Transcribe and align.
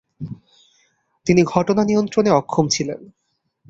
তিনি 1.27 1.41
ঘটনা 1.43 1.81
নিয়ন্ত্রণে 1.85 2.31
অক্ষম 2.31 2.65
ছিলেন। 2.67 2.99